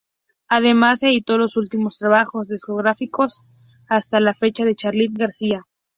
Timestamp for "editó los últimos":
1.03-1.99